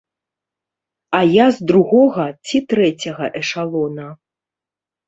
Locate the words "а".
1.17-1.19